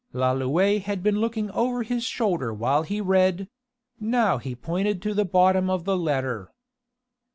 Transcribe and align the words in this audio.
'"Lalouët 0.15 0.81
had 0.81 1.03
been 1.03 1.19
looking 1.19 1.51
over 1.51 1.83
his 1.83 2.03
shoulder 2.03 2.51
while 2.51 2.81
he 2.81 2.99
read: 2.99 3.47
now 3.99 4.39
he 4.39 4.55
pointed 4.55 4.99
to 5.03 5.13
the 5.13 5.25
bottom 5.25 5.69
of 5.69 5.83
the 5.85 5.95
letter. 5.95 6.51